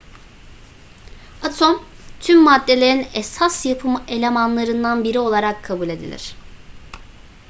[1.43, 1.85] atom
[2.19, 6.35] tüm maddelerin esas yapı elemanlarından biri olarak kabul edilir